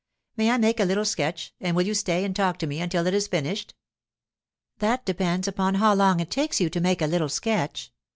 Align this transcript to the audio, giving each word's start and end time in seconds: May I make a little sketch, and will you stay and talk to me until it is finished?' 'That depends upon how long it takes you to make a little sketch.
May 0.35 0.49
I 0.49 0.57
make 0.57 0.79
a 0.79 0.83
little 0.83 1.05
sketch, 1.05 1.53
and 1.61 1.75
will 1.75 1.85
you 1.85 1.93
stay 1.93 2.23
and 2.23 2.35
talk 2.35 2.57
to 2.57 2.65
me 2.65 2.81
until 2.81 3.05
it 3.05 3.13
is 3.13 3.27
finished?' 3.27 3.75
'That 4.79 5.05
depends 5.05 5.47
upon 5.47 5.75
how 5.75 5.93
long 5.93 6.19
it 6.19 6.31
takes 6.31 6.59
you 6.59 6.71
to 6.71 6.81
make 6.81 7.03
a 7.03 7.05
little 7.05 7.29
sketch. 7.29 7.91